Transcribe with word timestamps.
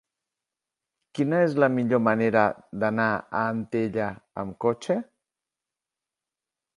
Quina 1.17 1.41
és 1.47 1.51
la 1.63 1.67
millor 1.73 1.99
manera 2.07 2.45
d'anar 2.83 3.07
a 3.17 3.41
Antella 3.43 4.07
amb 4.45 4.57
cotxe? 4.65 4.97